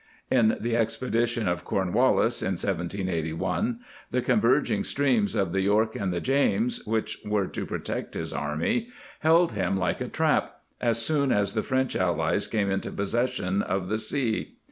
In 0.31 0.57
the 0.59 0.73
expedi 0.73 1.27
tion 1.27 1.47
of 1.47 1.63
Cornwallis 1.63 2.41
in 2.41 2.53
1781 2.53 3.81
the 4.09 4.23
converging 4.23 4.83
streams 4.83 5.35
of 5.35 5.51
the 5.53 5.61
York 5.61 5.95
and 5.95 6.11
the 6.11 6.19
James, 6.19 6.83
which 6.87 7.19
were 7.23 7.45
to 7.45 7.67
pro 7.67 7.77
tect 7.77 8.15
his 8.15 8.33
army, 8.33 8.89
held 9.19 9.51
him 9.51 9.77
like 9.77 10.01
a 10.01 10.07
trap 10.07 10.55
as 10.81 10.99
soon 10.99 11.31
as 11.31 11.53
the 11.53 11.61
French 11.61 11.95
allies 11.95 12.47
came 12.47 12.71
into 12.71 12.89
possession 12.89 13.61
of 13.61 13.89
the 13.89 13.99
sea. 13.99 14.55